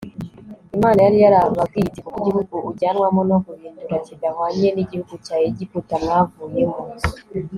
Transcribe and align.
Imana 0.75 0.99
yari 1.05 1.17
yarababwiye 1.23 1.85
iti 1.87 2.01
Kuko 2.03 2.17
igihugu 2.21 2.55
ujyanwamo 2.69 3.21
no 3.29 3.37
guhindūra 3.45 3.97
kidahwanye 4.05 4.67
nigihugu 4.75 5.13
cya 5.25 5.35
Egiputa 5.47 5.93
mwavuyemo 6.03 6.81